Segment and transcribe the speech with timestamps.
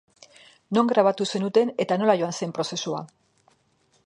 [0.75, 3.05] Non grabatu zenuten eta nola joan zen prozesua?